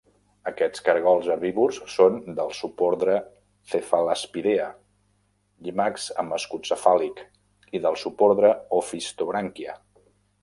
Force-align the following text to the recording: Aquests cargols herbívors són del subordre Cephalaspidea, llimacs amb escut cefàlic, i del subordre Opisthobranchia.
Aquests 0.49 0.81
cargols 0.85 1.27
herbívors 1.33 1.75
són 1.95 2.15
del 2.39 2.53
subordre 2.59 3.17
Cephalaspidea, 3.73 4.65
llimacs 5.67 6.07
amb 6.23 6.37
escut 6.39 6.69
cefàlic, 6.71 7.21
i 7.81 7.83
del 7.87 7.99
subordre 8.05 8.51
Opisthobranchia. 8.79 9.77